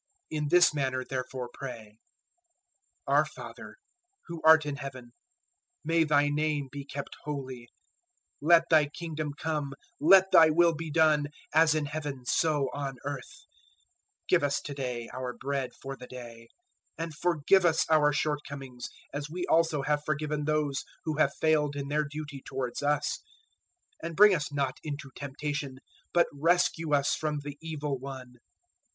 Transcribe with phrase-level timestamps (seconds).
[0.33, 1.97] 006:009 "In this manner therefore pray:
[3.07, 3.75] `Our Father
[4.25, 5.11] who art in Heaven,
[5.85, 7.67] may Thy name be kept holy;
[8.41, 12.95] 006:010 let Thy kingdom come; let Thy will be done, as in Heaven so on
[13.05, 13.45] earth;
[14.23, 16.47] 006:011 give us to day our bread for the day;
[16.99, 21.75] 006:012 and forgive us our shortcomings, as we also have forgiven those who have failed
[21.75, 23.19] in their duty towards us;
[24.01, 25.77] 006:013 and bring us not into temptation,
[26.11, 28.37] but rescue us from the Evil one.'